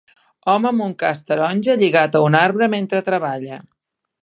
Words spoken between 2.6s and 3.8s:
mentre treballa.